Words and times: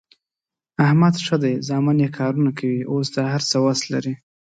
احمد 0.85 1.15
ښه 1.25 1.35
دی 1.43 1.53
زامن 1.67 1.97
یې 2.03 2.09
کارونه 2.17 2.51
کوي، 2.59 2.79
اوس 2.91 3.07
د 3.15 3.17
هر 3.31 3.41
څه 3.49 3.57
وس 3.65 3.81
لري. 3.93 4.13